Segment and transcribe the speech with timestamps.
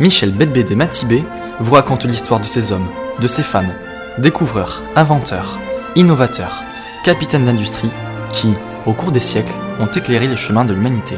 [0.00, 1.22] Michel Bedbédé Matibé
[1.60, 2.88] vous raconte l'histoire de ces hommes,
[3.20, 3.74] de ces femmes,
[4.16, 5.60] découvreurs, inventeurs,
[5.94, 6.64] innovateurs,
[7.04, 7.90] capitaines d'industrie,
[8.30, 8.54] qui,
[8.86, 11.16] au cours des siècles, ont éclairé les chemins de l'humanité.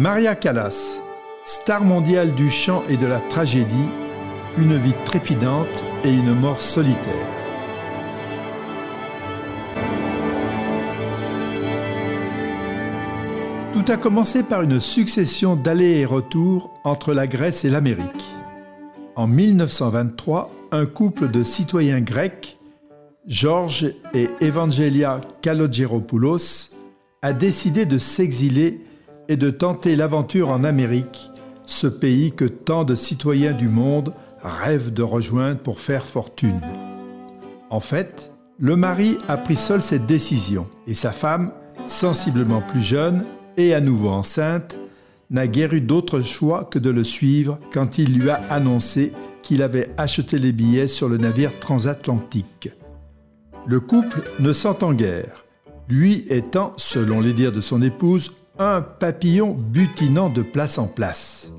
[0.00, 0.98] Maria Callas,
[1.44, 3.90] star mondiale du chant et de la tragédie,
[4.56, 6.96] une vie trépidante et une mort solitaire.
[13.74, 18.24] Tout a commencé par une succession d'allers et retours entre la Grèce et l'Amérique.
[19.16, 22.58] En 1923, un couple de citoyens grecs,
[23.26, 26.70] Georges et Evangelia Kalogeropoulos,
[27.20, 28.80] a décidé de s'exiler
[29.30, 31.30] et de tenter l'aventure en Amérique,
[31.64, 36.60] ce pays que tant de citoyens du monde rêvent de rejoindre pour faire fortune.
[37.70, 41.52] En fait, le mari a pris seul cette décision et sa femme,
[41.86, 43.24] sensiblement plus jeune
[43.56, 44.76] et à nouveau enceinte,
[45.30, 49.62] n'a guère eu d'autre choix que de le suivre quand il lui a annoncé qu'il
[49.62, 52.70] avait acheté les billets sur le navire transatlantique.
[53.64, 55.44] Le couple ne s'entend guère,
[55.88, 61.50] lui étant, selon les dires de son épouse, un papillon butinant de place en place.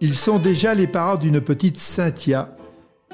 [0.00, 2.56] Ils sont déjà les parents d'une petite Cynthia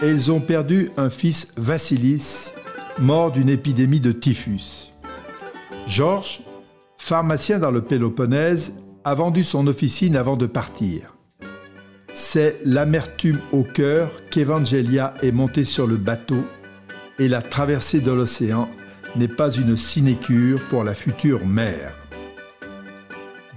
[0.03, 2.53] et ils ont perdu un fils Vassilis,
[2.99, 4.93] mort d'une épidémie de typhus.
[5.87, 6.43] Georges,
[6.99, 8.75] pharmacien dans le Péloponnèse,
[9.05, 11.17] a vendu son officine avant de partir.
[12.13, 16.45] C'est l'amertume au cœur qu'Evangelia est montée sur le bateau
[17.19, 18.69] et la traversée de l'océan
[19.17, 22.08] n'est pas une sinécure pour la future mère.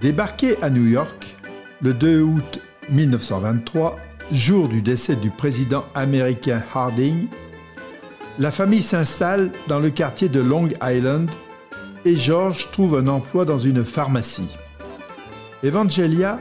[0.01, 1.37] Débarqué à New York
[1.79, 3.97] le 2 août 1923,
[4.31, 7.27] jour du décès du président américain Harding,
[8.39, 11.29] la famille s'installe dans le quartier de Long Island
[12.03, 14.57] et George trouve un emploi dans une pharmacie.
[15.61, 16.39] Evangelia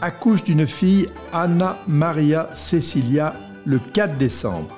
[0.00, 4.74] accouche d'une fille Anna Maria Cecilia le 4 décembre.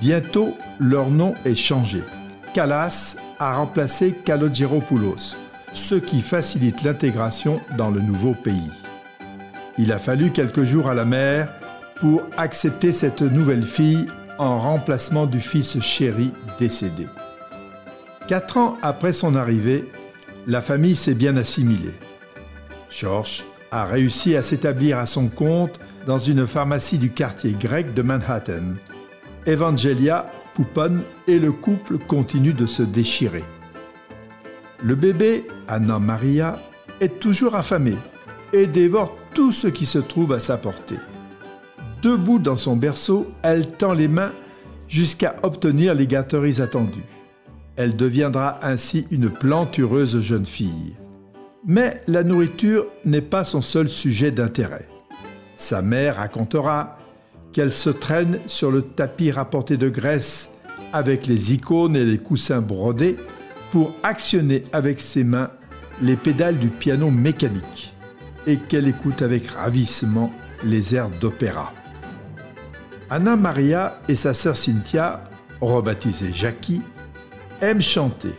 [0.00, 2.04] Bientôt, leur nom est changé.
[2.54, 5.41] Callas a remplacé Kalogeropoulos
[5.72, 8.70] ce qui facilite l'intégration dans le nouveau pays.
[9.78, 11.48] Il a fallu quelques jours à la mère
[12.00, 14.06] pour accepter cette nouvelle fille
[14.38, 17.06] en remplacement du fils chéri décédé.
[18.28, 19.84] Quatre ans après son arrivée,
[20.46, 21.94] la famille s'est bien assimilée.
[22.90, 28.02] George a réussi à s'établir à son compte dans une pharmacie du quartier grec de
[28.02, 28.74] Manhattan.
[29.46, 33.44] Evangelia pouponne et le couple continue de se déchirer.
[34.84, 36.58] Le bébé, Anna Maria,
[37.00, 37.94] est toujours affamé
[38.52, 40.98] et dévore tout ce qui se trouve à sa portée.
[42.02, 44.32] Debout dans son berceau, elle tend les mains
[44.88, 47.04] jusqu'à obtenir les gâteries attendues.
[47.76, 50.96] Elle deviendra ainsi une plantureuse jeune fille.
[51.64, 54.88] Mais la nourriture n'est pas son seul sujet d'intérêt.
[55.54, 56.98] Sa mère racontera
[57.52, 60.56] qu'elle se traîne sur le tapis rapporté de Grèce
[60.92, 63.16] avec les icônes et les coussins brodés
[63.72, 65.50] pour actionner avec ses mains
[66.02, 67.94] les pédales du piano mécanique
[68.46, 70.30] et qu'elle écoute avec ravissement
[70.62, 71.72] les airs d'opéra.
[73.08, 75.24] Anna Maria et sa sœur Cynthia,
[75.62, 76.82] rebaptisée Jackie,
[77.62, 78.34] aiment chanter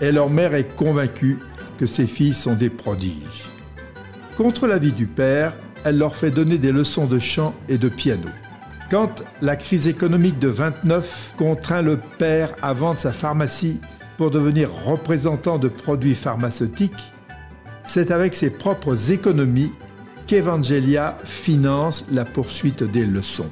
[0.00, 1.38] et leur mère est convaincue
[1.78, 3.50] que ses filles sont des prodiges.
[4.38, 5.52] Contre l'avis du père,
[5.84, 8.28] elle leur fait donner des leçons de chant et de piano.
[8.90, 13.80] Quand la crise économique de 29 contraint le père à vendre sa pharmacie
[14.16, 17.12] pour devenir représentant de produits pharmaceutiques,
[17.84, 19.72] c'est avec ses propres économies
[20.26, 23.50] qu'Evangelia finance la poursuite des leçons.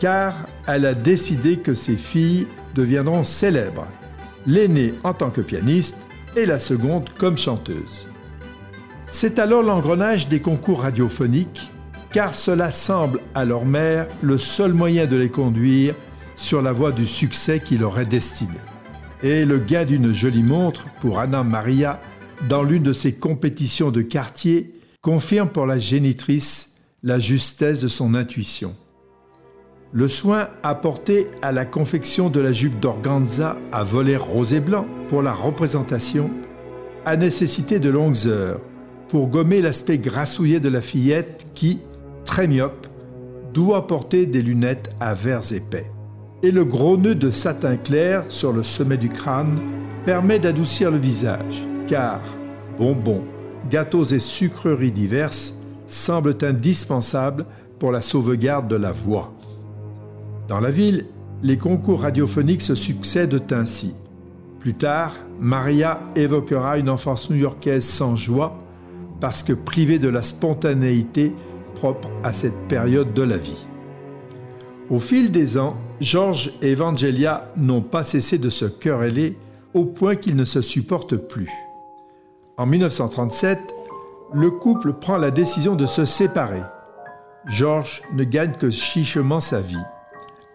[0.00, 0.34] Car
[0.66, 3.86] elle a décidé que ses filles deviendront célèbres,
[4.46, 6.02] l'aînée en tant que pianiste
[6.34, 8.08] et la seconde comme chanteuse.
[9.08, 11.70] C'est alors l'engrenage des concours radiophoniques,
[12.12, 15.94] car cela semble à leur mère le seul moyen de les conduire
[16.34, 18.58] sur la voie du succès qui leur est destiné
[19.22, 22.00] et le gain d'une jolie montre pour Anna Maria
[22.48, 28.14] dans l'une de ses compétitions de quartier confirme pour la génitrice la justesse de son
[28.14, 28.74] intuition.
[29.92, 34.86] Le soin apporté à la confection de la jupe d'organza à volet rose et blanc
[35.08, 36.30] pour la représentation
[37.04, 38.60] a nécessité de longues heures
[39.08, 41.80] pour gommer l'aspect grassouillet de la fillette qui,
[42.24, 42.86] très myope,
[43.52, 45.91] doit porter des lunettes à verres épais.
[46.42, 49.60] Et le gros nœud de satin clair sur le sommet du crâne
[50.04, 52.20] permet d'adoucir le visage, car
[52.76, 53.22] bonbons,
[53.70, 55.54] gâteaux et sucreries diverses
[55.86, 57.46] semblent indispensables
[57.78, 59.32] pour la sauvegarde de la voix.
[60.48, 61.06] Dans la ville,
[61.42, 63.94] les concours radiophoniques se succèdent ainsi.
[64.60, 68.58] Plus tard, Maria évoquera une enfance new-yorkaise sans joie
[69.20, 71.32] parce que privée de la spontanéité
[71.74, 73.66] propre à cette période de la vie.
[74.90, 79.36] Au fil des ans, George et Evangelia n'ont pas cessé de se quereller
[79.72, 81.48] au point qu'ils ne se supportent plus.
[82.56, 83.60] En 1937,
[84.34, 86.62] le couple prend la décision de se séparer.
[87.46, 89.84] George ne gagne que chichement sa vie,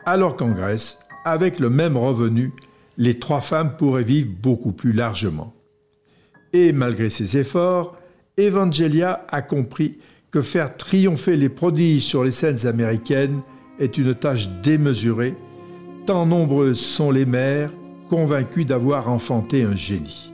[0.06, 2.52] alors qu'en Grèce, avec le même revenu,
[2.98, 5.54] les trois femmes pourraient vivre beaucoup plus largement.
[6.52, 7.96] Et malgré ses efforts,
[8.36, 9.98] Evangelia a compris
[10.30, 13.42] que faire triompher les prodiges sur les scènes américaines
[13.80, 15.36] est une tâche démesurée,
[16.06, 17.72] tant nombreuses sont les mères
[18.10, 20.32] convaincues d'avoir enfanté un génie.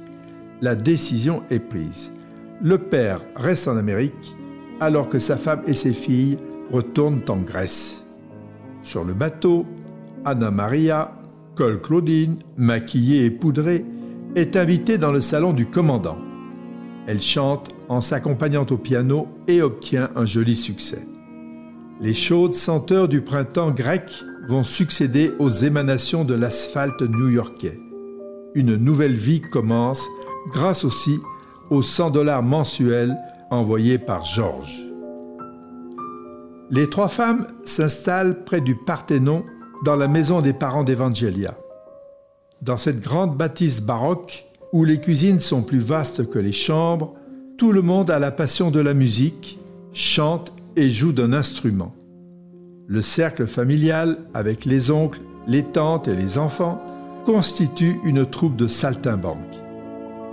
[0.61, 2.13] La décision est prise.
[2.61, 4.35] Le père reste en Amérique
[4.79, 6.37] alors que sa femme et ses filles
[6.71, 8.05] retournent en Grèce.
[8.81, 9.65] Sur le bateau,
[10.25, 11.13] Anna Maria,
[11.55, 13.85] Cole Claudine, maquillée et poudrée,
[14.35, 16.17] est invitée dans le salon du commandant.
[17.07, 21.05] Elle chante en s'accompagnant au piano et obtient un joli succès.
[22.03, 24.11] Les chaudes senteurs du printemps grec
[24.49, 27.79] vont succéder aux émanations de l'asphalte new-yorkais.
[28.55, 30.05] Une nouvelle vie commence
[30.51, 31.15] grâce aussi
[31.69, 33.15] aux 100 dollars mensuels
[33.49, 34.83] envoyés par Georges.
[36.71, 39.45] Les trois femmes s'installent près du Parthénon
[39.85, 41.57] dans la maison des parents d'Evangelia.
[42.61, 47.13] Dans cette grande bâtisse baroque, où les cuisines sont plus vastes que les chambres,
[47.57, 49.57] tout le monde a la passion de la musique,
[49.93, 51.93] chante et joue d'un instrument.
[52.87, 56.81] Le cercle familial, avec les oncles, les tantes et les enfants,
[57.25, 59.37] constitue une troupe de saltimbanques.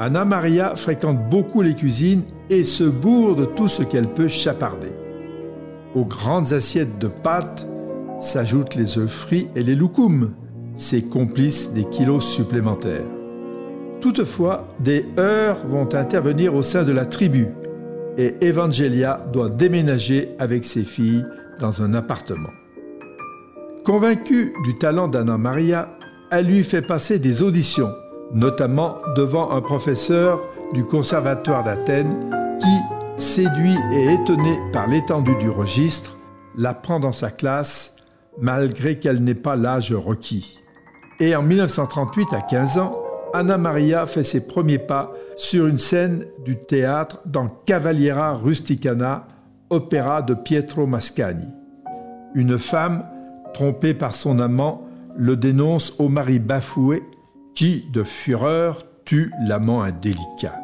[0.01, 4.93] Anna Maria fréquente beaucoup les cuisines et se bourre de tout ce qu'elle peut chaparder.
[5.95, 7.69] Aux grandes assiettes de pâtes
[8.21, 10.33] s'ajoutent les œufs frits et les loukoums,
[10.77, 13.07] ses complices des kilos supplémentaires.
[14.01, 17.49] Toutefois, des heurts vont intervenir au sein de la tribu
[18.19, 21.25] et Evangelia doit déménager avec ses filles
[21.59, 22.51] dans un appartement.
[23.85, 25.89] Convaincue du talent d'Anna Maria,
[26.31, 27.93] elle lui fait passer des auditions,
[28.33, 30.41] notamment devant un professeur
[30.73, 32.31] du Conservatoire d'Athènes
[32.61, 36.17] qui, séduit et étonné par l'étendue du registre,
[36.57, 37.97] la prend dans sa classe
[38.39, 40.59] malgré qu'elle n'ait pas l'âge requis.
[41.21, 42.97] Et en 1938, à 15 ans,
[43.35, 49.27] Anna Maria fait ses premiers pas sur une scène du théâtre dans Cavaliera Rusticana,
[49.71, 51.49] opéra de Pietro Mascagni.
[52.35, 53.05] Une femme,
[53.55, 54.87] trompée par son amant,
[55.17, 57.03] le dénonce au mari bafoué
[57.55, 60.59] qui, de fureur, tue l'amant indélicat.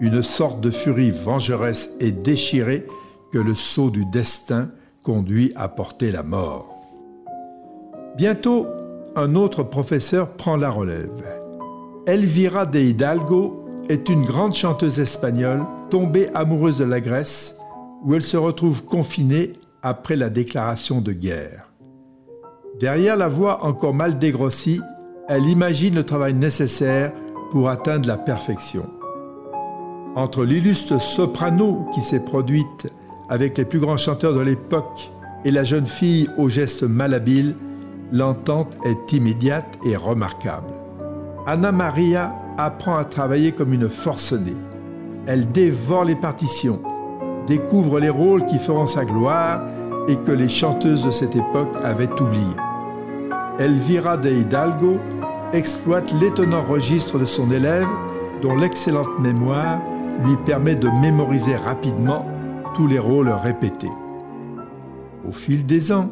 [0.00, 2.86] Une sorte de furie vengeresse et déchirée
[3.32, 4.70] que le sceau du destin
[5.04, 6.82] conduit à porter la mort.
[8.16, 8.66] Bientôt,
[9.14, 11.45] un autre professeur prend la relève.
[12.06, 17.58] Elvira de Hidalgo est une grande chanteuse espagnole tombée amoureuse de la Grèce,
[18.04, 21.72] où elle se retrouve confinée après la déclaration de guerre.
[22.78, 24.80] Derrière la voix encore mal dégrossie,
[25.28, 27.12] elle imagine le travail nécessaire
[27.50, 28.88] pour atteindre la perfection.
[30.14, 32.86] Entre l'illustre soprano qui s'est produite
[33.28, 35.10] avec les plus grands chanteurs de l'époque
[35.44, 37.56] et la jeune fille aux gestes malhabiles,
[38.12, 40.75] l'entente est immédiate et remarquable.
[41.48, 44.56] Anna Maria apprend à travailler comme une forcenée.
[45.28, 46.82] Elle dévore les partitions,
[47.46, 49.60] découvre les rôles qui feront sa gloire
[50.08, 52.42] et que les chanteuses de cette époque avaient oubliés.
[53.60, 54.98] Elvira de Hidalgo
[55.52, 57.86] exploite l'étonnant registre de son élève
[58.42, 59.78] dont l'excellente mémoire
[60.24, 62.26] lui permet de mémoriser rapidement
[62.74, 63.92] tous les rôles répétés.
[65.28, 66.10] Au fil des ans,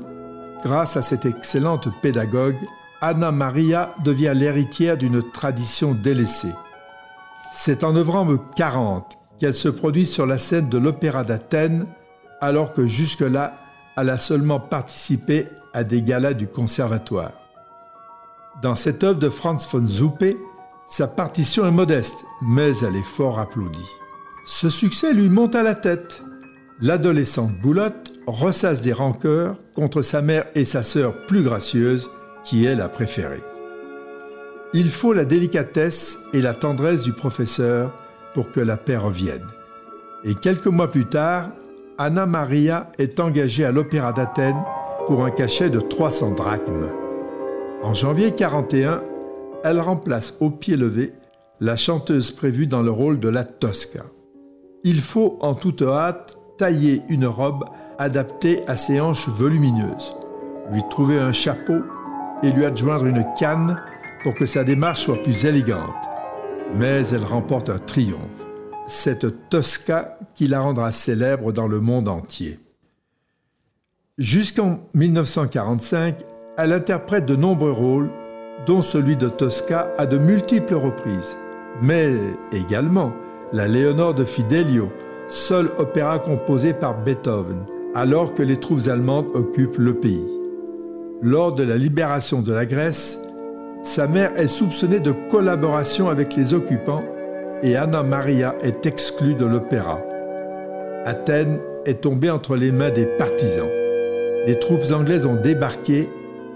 [0.63, 2.57] grâce à cette excellente pédagogue,
[3.07, 6.55] Anna Maria devient l'héritière d'une tradition délaissée.
[7.53, 11.85] C'est en novembre 40 qu'elle se produit sur la scène de l'Opéra d'Athènes,
[12.41, 13.59] alors que jusque-là,
[13.99, 17.33] elle a seulement participé à des galas du conservatoire.
[18.63, 20.39] Dans cette œuvre de Franz von Zuppe,
[20.89, 23.91] sa partition est modeste, mais elle est fort applaudie.
[24.47, 26.23] Ce succès lui monte à la tête.
[26.81, 32.09] L'adolescente Boulotte ressasse des rancœurs contre sa mère et sa sœur plus gracieuses,
[32.45, 33.43] qui est la préférée.
[34.73, 37.93] Il faut la délicatesse et la tendresse du professeur
[38.35, 39.47] pour que la paix revienne.
[40.25, 41.51] Et quelques mois plus tard,
[41.97, 44.63] Anna Maria est engagée à l'Opéra d'Athènes
[45.07, 46.91] pour un cachet de 300 drachmes.
[47.83, 49.03] En janvier 41,
[49.63, 51.13] elle remplace au pied levé
[51.61, 54.05] la chanteuse prévue dans le rôle de la Tosca.
[54.83, 57.65] Il faut en toute hâte tailler une robe
[57.99, 60.17] adaptée à ses hanches volumineuses,
[60.73, 61.83] lui trouver un chapeau
[62.43, 63.81] et lui adjoindre une canne
[64.23, 65.91] pour que sa démarche soit plus élégante.
[66.77, 68.21] Mais elle remporte un triomphe,
[68.87, 72.59] cette Tosca qui la rendra célèbre dans le monde entier.
[74.19, 76.25] Jusqu'en 1945,
[76.57, 78.11] elle interprète de nombreux rôles,
[78.67, 81.37] dont celui de Tosca à de multiples reprises,
[81.83, 82.15] mais
[82.53, 83.13] également
[83.53, 84.91] la Léonore de Fidelio,
[85.29, 87.65] seul opéra composé par Beethoven,
[87.95, 90.44] alors que les troupes allemandes occupent le pays.
[91.23, 93.19] Lors de la libération de la Grèce,
[93.83, 97.05] sa mère est soupçonnée de collaboration avec les occupants
[97.63, 100.03] et Anna Maria est exclue de l'opéra.
[101.05, 103.69] Athènes est tombée entre les mains des partisans.
[104.47, 106.09] Les troupes anglaises ont débarqué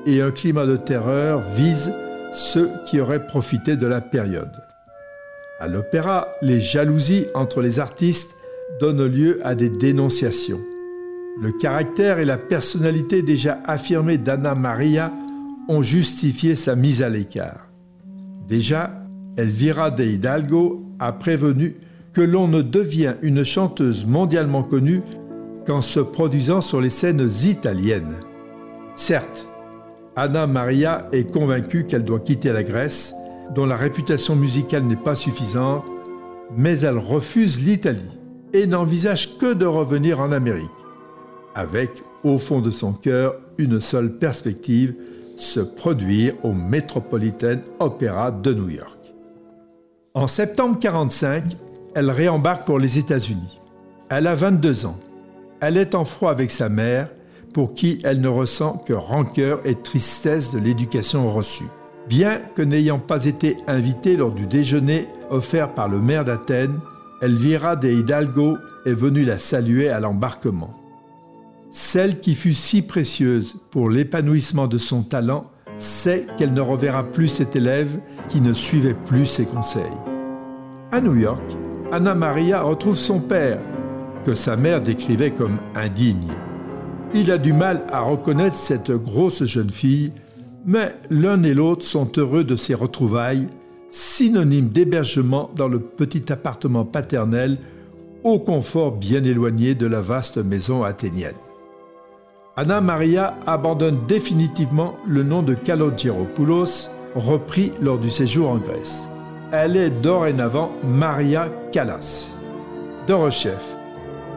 [0.06, 1.92] et un climat de terreur vise
[2.32, 4.52] ceux qui auraient profité de la période.
[5.60, 8.34] À l'opéra, les jalousies entre les artistes
[8.80, 10.60] donnent lieu à des dénonciations.
[11.40, 15.12] Le caractère et la personnalité déjà affirmés d'Anna Maria
[15.68, 17.68] ont justifié sa mise à l'écart.
[18.48, 18.90] Déjà,
[19.36, 21.76] Elvira de Hidalgo a prévenu
[22.12, 25.02] que l'on ne devient une chanteuse mondialement connue
[25.64, 28.16] qu'en se produisant sur les scènes italiennes.
[28.96, 29.46] Certes,
[30.16, 33.14] Anna Maria est convaincue qu'elle doit quitter la Grèce,
[33.54, 35.84] dont la réputation musicale n'est pas suffisante,
[36.56, 38.18] mais elle refuse l'Italie
[38.52, 40.68] et n'envisage que de revenir en Amérique
[41.58, 41.90] avec,
[42.22, 44.94] au fond de son cœur, une seule perspective,
[45.36, 48.98] se produire au Metropolitan Opera de New York.
[50.14, 51.44] En septembre 1945,
[51.94, 53.60] elle réembarque pour les États-Unis.
[54.08, 54.98] Elle a 22 ans.
[55.60, 57.08] Elle est en froid avec sa mère,
[57.52, 61.68] pour qui elle ne ressent que rancœur et tristesse de l'éducation reçue.
[62.08, 66.78] Bien que n'ayant pas été invitée lors du déjeuner offert par le maire d'Athènes,
[67.20, 70.70] Elvira de Hidalgo est venue la saluer à l'embarquement.
[71.70, 77.28] Celle qui fut si précieuse pour l'épanouissement de son talent sait qu'elle ne reverra plus
[77.28, 77.98] cet élève
[78.28, 79.82] qui ne suivait plus ses conseils.
[80.90, 81.42] À New York,
[81.92, 83.60] Anna Maria retrouve son père,
[84.24, 86.32] que sa mère décrivait comme indigne.
[87.14, 90.12] Il a du mal à reconnaître cette grosse jeune fille,
[90.66, 93.46] mais l'un et l'autre sont heureux de ces retrouvailles,
[93.90, 97.58] synonymes d'hébergement dans le petit appartement paternel,
[98.24, 101.34] au confort bien éloigné de la vaste maison athénienne.
[102.60, 109.06] Anna Maria abandonne définitivement le nom de Kalogeropoulos, repris lors du séjour en Grèce.
[109.52, 112.34] Elle est dorénavant Maria Callas.
[113.06, 113.76] De rechef,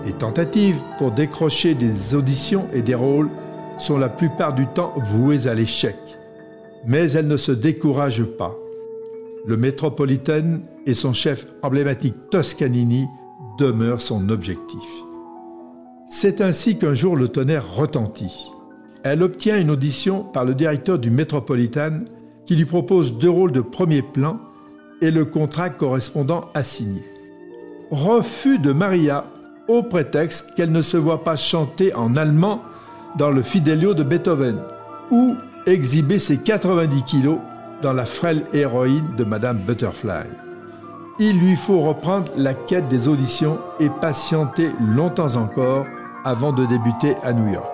[0.06, 3.32] les tentatives pour décrocher des auditions et des rôles
[3.80, 5.98] sont la plupart du temps vouées à l'échec.
[6.86, 8.56] Mais elle ne se décourage pas.
[9.48, 13.08] Le Metropolitan et son chef emblématique Toscanini
[13.58, 14.86] demeurent son objectif.
[16.14, 18.52] C'est ainsi qu'un jour le tonnerre retentit.
[19.04, 22.02] Elle obtient une audition par le directeur du Metropolitan
[22.46, 24.38] qui lui propose deux rôles de premier plan
[25.02, 27.02] et le contrat correspondant assigné.
[27.92, 29.24] Refus de Maria
[29.70, 32.62] au prétexte qu'elle ne se voit pas chanter en allemand
[33.18, 34.58] dans le Fidelio de Beethoven
[35.12, 37.40] ou exhiber ses 90 kilos
[37.82, 40.28] dans la frêle héroïne de Madame Butterfly.
[41.20, 45.86] Il lui faut reprendre la quête des auditions et patienter longtemps encore
[46.24, 47.70] avant de débuter à New York.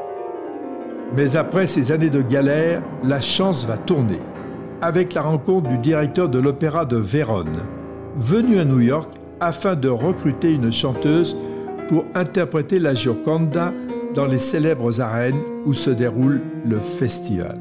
[1.15, 4.19] Mais après ces années de galère, la chance va tourner,
[4.81, 7.61] avec la rencontre du directeur de l'opéra de Vérone,
[8.17, 11.35] venu à New York afin de recruter une chanteuse
[11.87, 13.71] pour interpréter la Gioconda
[14.13, 17.59] dans les célèbres arènes où se déroule le festival.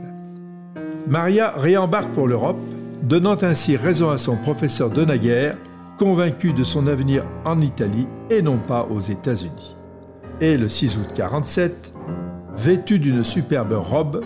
[1.06, 2.58] Maria réembarque pour l'Europe,
[3.02, 5.56] donnant ainsi raison à son professeur de naguère,
[5.98, 9.75] convaincu de son avenir en Italie et non pas aux États-Unis.
[10.42, 11.94] Et le 6 août 47,
[12.58, 14.20] vêtue d'une superbe robe,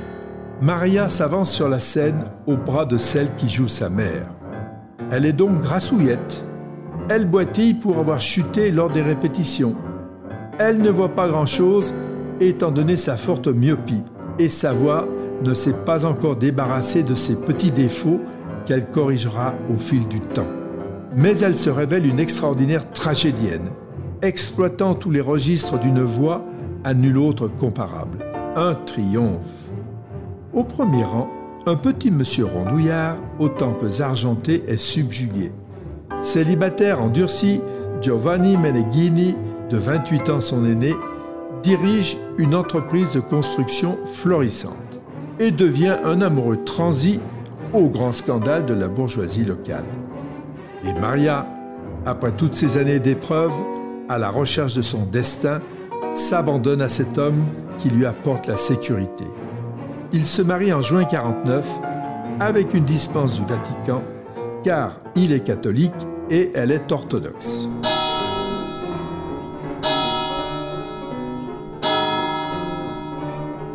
[0.61, 4.26] Maria s'avance sur la scène au bras de celle qui joue sa mère.
[5.12, 6.45] Elle est donc grassouillette.
[7.09, 9.76] Elle boitille pour avoir chuté lors des répétitions.
[10.59, 11.95] Elle ne voit pas grand-chose
[12.40, 14.02] étant donné sa forte myopie
[14.40, 15.07] et sa voix
[15.43, 18.21] ne s'est pas encore débarrassée de ses petits défauts
[18.67, 20.49] qu'elle corrigera au fil du temps.
[21.14, 23.71] Mais elle se révèle une extraordinaire tragédienne
[24.23, 26.45] exploitant tous les registres d'une voix
[26.85, 28.19] à nul autre comparable.
[28.57, 29.47] Un triomphe.
[30.53, 31.29] Au premier rang,
[31.67, 35.53] un petit monsieur rondouillard aux tempes argentées est subjugué.
[36.23, 37.61] Célibataire endurci,
[38.00, 39.37] Giovanni Meneghini,
[39.71, 40.95] de 28 ans son aîné,
[41.62, 44.75] dirige une entreprise de construction florissante.
[45.39, 47.19] et devient un amoureux transi
[47.73, 49.87] au grand scandale de la bourgeoisie locale.
[50.85, 51.47] Et Maria,
[52.05, 53.53] après toutes ces années d'épreuves,
[54.11, 55.61] à la recherche de son destin,
[56.17, 57.45] s'abandonne à cet homme
[57.79, 59.25] qui lui apporte la sécurité.
[60.12, 61.64] Il se marie en juin 49
[62.40, 64.02] avec une dispense du Vatican
[64.64, 65.93] car il est catholique
[66.29, 67.69] et elle est orthodoxe.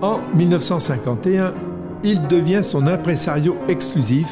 [0.02, 1.54] En 1951,
[2.04, 4.28] il devient son impresario exclusif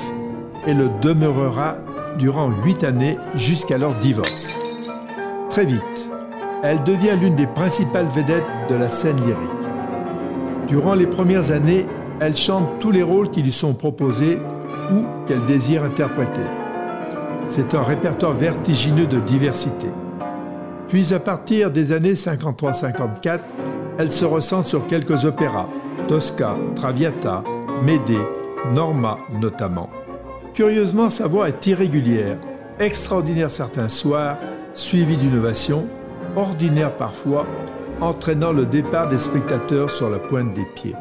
[0.67, 1.77] et le demeurera
[2.19, 4.62] durant huit années jusqu'à leur divorce.
[5.53, 6.09] Très vite,
[6.63, 9.37] elle devient l'une des principales vedettes de la scène lyrique.
[10.67, 11.85] Durant les premières années,
[12.19, 14.39] elle chante tous les rôles qui lui sont proposés
[14.91, 16.41] ou qu'elle désire interpréter.
[17.49, 19.85] C'est un répertoire vertigineux de diversité.
[20.87, 23.41] Puis à partir des années 53-54,
[23.99, 25.67] elle se ressent sur quelques opéras,
[26.07, 27.43] Tosca, Traviata,
[27.83, 28.17] Médée,
[28.73, 29.91] Norma notamment.
[30.55, 32.37] Curieusement, sa voix est irrégulière,
[32.79, 34.37] extraordinaire certains soirs,
[34.73, 35.87] suivie d'innovation,
[36.35, 37.45] ordinaire parfois,
[38.01, 40.95] entraînant le départ des spectateurs sur la pointe des pieds.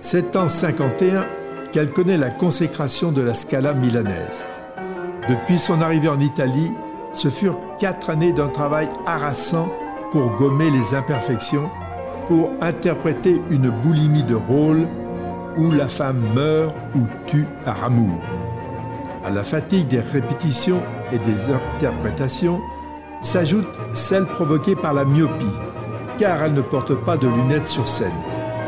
[0.00, 1.26] C'est en 51
[1.72, 4.44] qu'elle connaît la consécration de la Scala milanaise.
[5.28, 6.70] Depuis son arrivée en Italie,
[7.12, 9.68] ce furent quatre années d'un travail harassant
[10.10, 11.68] pour gommer les imperfections,
[12.28, 14.86] pour interpréter une boulimie de rôle
[15.56, 18.20] où la femme meurt ou tue par amour.
[19.24, 20.80] À la fatigue des répétitions
[21.12, 22.60] et des interprétations
[23.22, 25.46] s'ajoute celle provoquée par la myopie,
[26.18, 28.12] car elle ne porte pas de lunettes sur scène,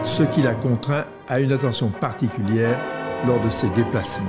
[0.04, 2.78] ce qui la contraint à une attention particulière
[3.26, 4.26] lors de ses déplacements.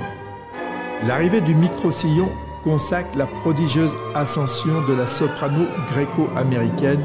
[1.06, 2.28] L'arrivée du micro-sillon
[2.62, 7.02] consacre la prodigieuse ascension de la soprano gréco-américaine,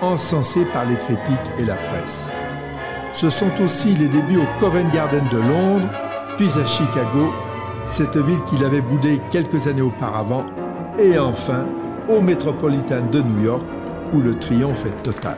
[0.00, 2.30] encensée par les critiques et la presse.
[3.12, 5.88] Ce sont aussi les débuts au Covent Garden de Londres,
[6.36, 7.32] puis à Chicago,
[7.88, 10.44] cette ville qu'il avait boudée quelques années auparavant,
[10.98, 11.66] et enfin
[12.08, 13.64] au Metropolitan de New York,
[14.12, 15.36] où le triomphe est total.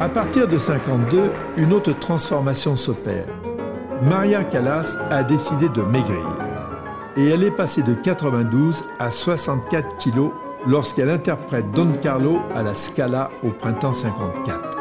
[0.00, 3.26] À partir de 52, une autre transformation s'opère.
[4.02, 6.36] Maria Callas a décidé de maigrir
[7.16, 10.32] et elle est passée de 92 à 64 kilos
[10.66, 14.76] lorsqu'elle interprète Don Carlo à la Scala au printemps 54.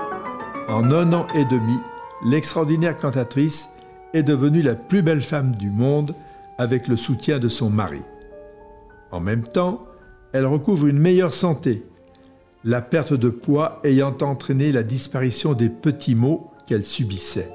[0.70, 1.78] En un an et demi,
[2.26, 3.78] l'extraordinaire cantatrice
[4.14, 6.16] est devenue la plus belle femme du monde
[6.58, 8.02] avec le soutien de son mari.
[9.13, 9.86] En même temps,
[10.34, 11.84] elle recouvre une meilleure santé
[12.65, 17.52] la perte de poids ayant entraîné la disparition des petits mots qu'elle subissait.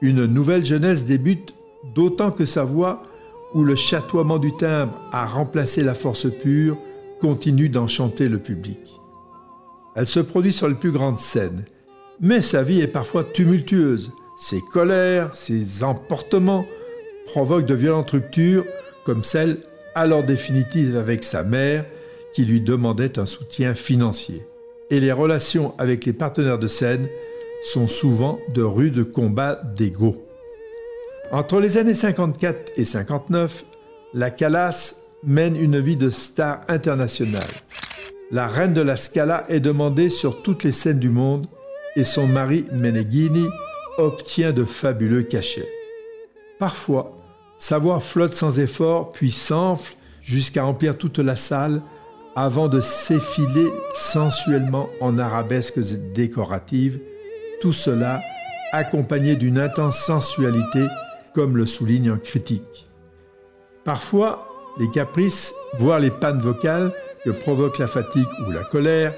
[0.00, 1.54] Une nouvelle jeunesse débute,
[1.94, 3.04] d'autant que sa voix,
[3.54, 6.76] où le chatoiement du timbre a remplacé la force pure,
[7.20, 8.80] continue d'enchanter le public.
[9.94, 11.64] Elle se produit sur les plus grandes scènes,
[12.20, 14.10] mais sa vie est parfois tumultueuse.
[14.36, 16.66] Ses colères, ses emportements
[17.26, 18.64] provoquent de violentes ruptures,
[19.04, 19.58] comme celle,
[19.94, 21.84] alors définitive avec sa mère,
[22.32, 24.42] qui lui demandait un soutien financier.
[24.90, 27.08] Et les relations avec les partenaires de scène
[27.62, 30.16] sont souvent de rudes combats d'ego.
[31.32, 33.64] Entre les années 54 et 59,
[34.12, 37.40] la Calas mène une vie de star internationale.
[38.30, 41.46] La reine de la Scala est demandée sur toutes les scènes du monde
[41.96, 43.46] et son mari Meneghini
[43.96, 45.68] obtient de fabuleux cachets.
[46.58, 47.13] Parfois,
[47.58, 51.82] sa voix flotte sans effort puis s'enfle jusqu'à remplir toute la salle
[52.36, 55.80] avant de s'effiler sensuellement en arabesques
[56.12, 56.98] décoratives,
[57.60, 58.20] tout cela
[58.72, 60.88] accompagné d'une intense sensualité,
[61.32, 62.88] comme le souligne un critique.
[63.84, 66.92] Parfois, les caprices, voire les pannes vocales
[67.24, 69.14] que provoque la fatigue ou la colère,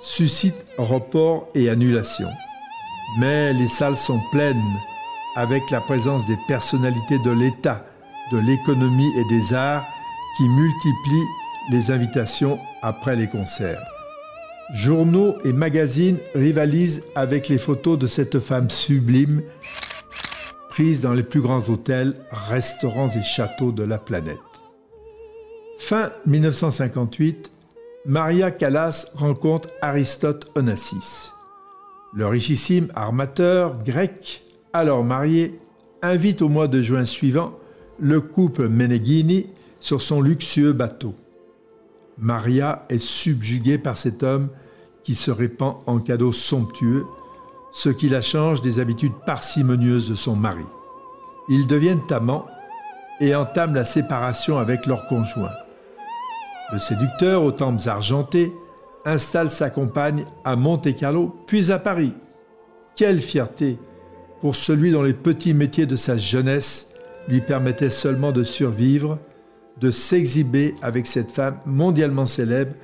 [0.00, 2.28] suscitent report et annulation.
[3.18, 4.62] Mais les salles sont pleines
[5.36, 7.84] avec la présence des personnalités de l'État,
[8.30, 9.84] de l'économie et des arts
[10.36, 11.28] qui multiplient
[11.70, 13.82] les invitations après les concerts.
[14.74, 19.42] Journaux et magazines rivalisent avec les photos de cette femme sublime
[20.70, 24.38] prises dans les plus grands hôtels, restaurants et châteaux de la planète.
[25.76, 27.52] Fin 1958,
[28.06, 31.30] Maria Callas rencontre Aristote Onassis.
[32.14, 35.60] Le richissime armateur grec, alors marié,
[36.02, 37.52] invite au mois de juin suivant
[37.98, 39.46] le couple Meneghini
[39.80, 41.14] sur son luxueux bateau.
[42.18, 44.48] Maria est subjuguée par cet homme
[45.04, 47.04] qui se répand en cadeaux somptueux,
[47.72, 50.64] ce qui la change des habitudes parcimonieuses de son mari.
[51.48, 52.46] Ils deviennent amants
[53.20, 55.52] et entament la séparation avec leur conjoint.
[56.72, 58.52] Le séducteur aux tempes argentées
[59.04, 62.14] installe sa compagne à Monte-Carlo, puis à Paris.
[62.96, 63.78] Quelle fierté
[64.42, 66.94] pour celui dont les petits métiers de sa jeunesse
[67.28, 69.18] lui permettaient seulement de survivre,
[69.80, 72.74] de s'exhiber avec cette femme mondialement célèbre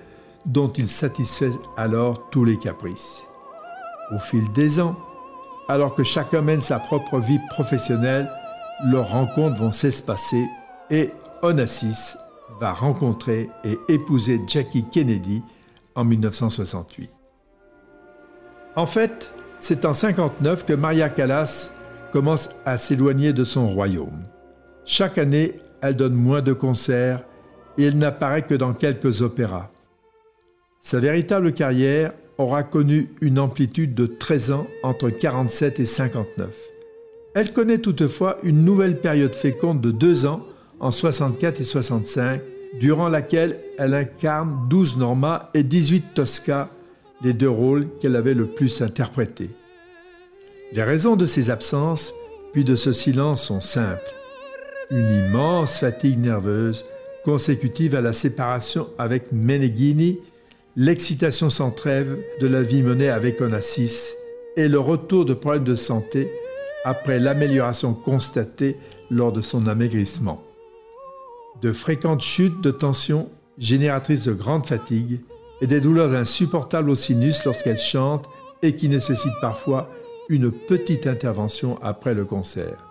[0.46, 3.24] dont il satisfait alors tous les caprices.
[4.14, 4.96] Au fil des ans,
[5.68, 8.30] alors que chacun mène sa propre vie professionnelle,
[8.86, 10.46] leurs rencontres vont s'espacer
[10.90, 11.10] et
[11.42, 12.16] Onassis
[12.60, 15.42] va rencontrer et épouser Jackie Kennedy
[15.96, 17.10] en 1968.
[18.76, 21.72] En fait, c'est en 59 que Maria Callas
[22.12, 24.24] commence à s'éloigner de son royaume.
[24.84, 27.24] Chaque année, elle donne moins de concerts
[27.76, 29.70] et elle n'apparaît que dans quelques opéras.
[30.80, 36.48] Sa véritable carrière aura connu une amplitude de 13 ans entre 47 et 59.
[37.34, 40.44] Elle connaît toutefois une nouvelle période féconde de deux ans
[40.80, 42.40] en 64 et 65,
[42.80, 46.68] durant laquelle elle incarne 12 Norma et 18 Tosca,
[47.22, 49.50] les deux rôles qu'elle avait le plus interprétés.
[50.72, 52.12] Les raisons de ces absences,
[52.52, 54.12] puis de ce silence, sont simples.
[54.90, 56.84] Une immense fatigue nerveuse
[57.24, 60.18] consécutive à la séparation avec Meneghini,
[60.76, 64.14] l'excitation sans trêve de la vie menée avec Onassis
[64.56, 66.30] et le retour de problèmes de santé
[66.84, 68.76] après l'amélioration constatée
[69.10, 70.42] lors de son amaigrissement.
[71.60, 73.28] De fréquentes chutes de tension
[73.58, 75.20] génératrices de grande fatigue
[75.60, 78.28] et des douleurs insupportables au sinus lorsqu'elle chante
[78.62, 79.90] et qui nécessitent parfois
[80.28, 82.86] une petite intervention après le concert.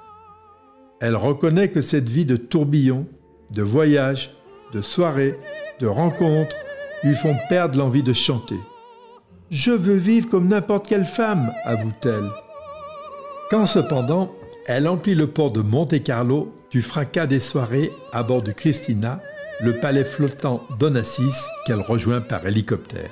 [0.99, 3.05] Elle reconnaît que cette vie de tourbillon,
[3.53, 4.31] de voyage,
[4.73, 5.35] de soirée,
[5.79, 6.55] de rencontres
[7.03, 8.57] lui font perdre l'envie de chanter.
[9.51, 12.29] Je veux vivre comme n'importe quelle femme, avoue-t-elle.
[13.49, 14.33] Quand cependant,
[14.65, 19.21] elle emplit le port de Monte-Carlo du fracas des soirées à bord du Christina,
[19.59, 21.33] le palais flottant d'Onassis
[21.65, 23.09] qu'elle rejoint par hélicoptère.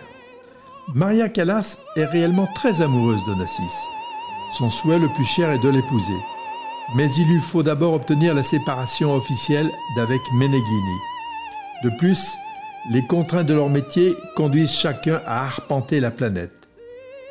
[0.94, 3.88] Maria Callas est réellement très amoureuse d'Onassis.
[4.58, 6.14] Son souhait le plus cher est de l'épouser.
[6.96, 11.00] Mais il lui faut d'abord obtenir la séparation officielle d'avec Meneghini.
[11.84, 12.36] De plus,
[12.92, 16.68] les contraintes de leur métier conduisent chacun à arpenter la planète.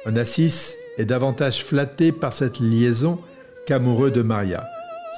[0.06, 3.20] Onassis est davantage flatté par cette liaison
[3.66, 4.68] qu'amoureux de Maria,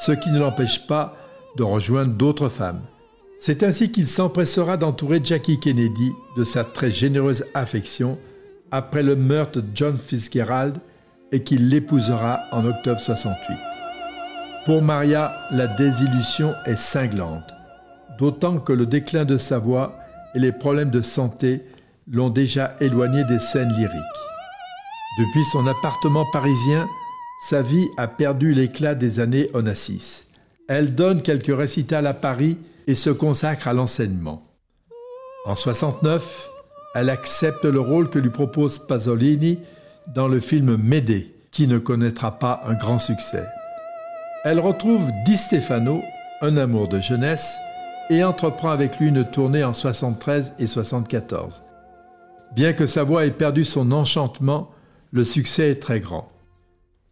[0.04, 1.16] ce qui ne l'empêche pas
[1.56, 2.82] de rejoindre d'autres femmes.
[3.38, 8.18] C'est ainsi qu'il s'empressera d'entourer Jackie Kennedy de sa très généreuse affection
[8.70, 10.78] après le meurtre de John Fitzgerald
[11.32, 13.56] et qu'il l'épousera en octobre 68.
[14.64, 17.52] Pour Maria, la désillusion est cinglante,
[18.18, 19.98] d'autant que le déclin de sa voix
[20.34, 21.62] et les problèmes de santé
[22.10, 24.02] l'ont déjà éloigné des scènes lyriques.
[25.18, 26.88] Depuis son appartement parisien,
[27.40, 30.24] sa vie a perdu l'éclat des années Onassis.
[30.68, 34.46] Elle donne quelques récitals à Paris et se consacre à l'enseignement.
[35.44, 36.50] En 69,
[36.94, 39.58] elle accepte le rôle que lui propose Pasolini
[40.14, 43.44] dans le film Médée, qui ne connaîtra pas un grand succès.
[44.44, 46.00] Elle retrouve Di Stefano,
[46.40, 47.56] un amour de jeunesse,
[48.10, 51.62] et entreprend avec lui une tournée en 73 et 74.
[52.54, 54.70] Bien que sa voix ait perdu son enchantement,
[55.10, 56.30] le succès est très grand.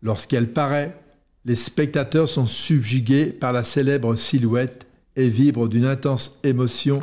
[0.03, 0.97] Lorsqu'elle paraît,
[1.45, 7.01] les spectateurs sont subjugués par la célèbre silhouette et vibrent d'une intense émotion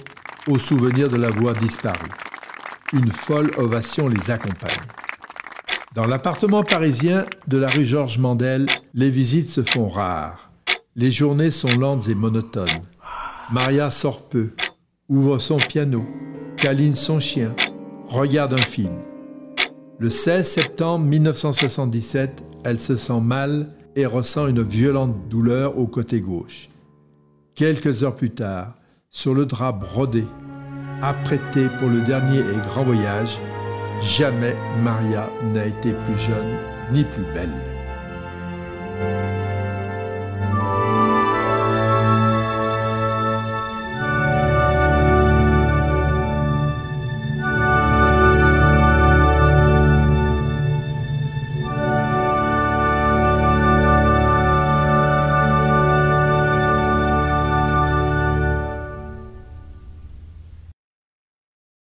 [0.47, 2.10] au souvenir de la voix disparue.
[2.93, 4.88] Une folle ovation les accompagne.
[5.93, 10.52] Dans l'appartement parisien de la rue Georges Mandel, les visites se font rares.
[10.95, 12.67] Les journées sont lentes et monotones.
[13.52, 14.52] Maria sort peu,
[15.10, 16.06] ouvre son piano,
[16.58, 17.54] câline son chien,
[18.08, 18.93] regarde un film.
[20.00, 26.21] Le 16 septembre 1977, elle se sent mal et ressent une violente douleur au côté
[26.21, 26.69] gauche.
[27.55, 28.75] Quelques heures plus tard,
[29.09, 30.25] sur le drap brodé,
[31.01, 33.39] apprêté pour le dernier et grand voyage,
[34.01, 36.57] Jamais Maria n'a été plus jeune
[36.91, 37.53] ni plus belle.